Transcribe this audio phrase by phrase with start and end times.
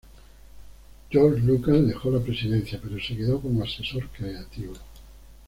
[1.11, 4.73] George Lucas dejó la presidencia pero se quedó como asesor creativo.